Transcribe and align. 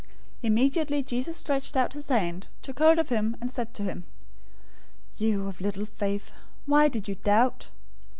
014:031 0.03 0.07
Immediately 0.41 1.03
Jesus 1.03 1.37
stretched 1.37 1.77
out 1.77 1.93
his 1.93 2.07
hand, 2.07 2.47
took 2.63 2.79
hold 2.79 2.97
of 2.97 3.09
him, 3.09 3.37
and 3.39 3.51
said 3.51 3.71
to 3.75 3.83
him, 3.83 4.03
"You 5.19 5.47
of 5.47 5.61
little 5.61 5.85
faith, 5.85 6.31
why 6.65 6.87
did 6.87 7.07
you 7.07 7.13
doubt?" 7.13 7.69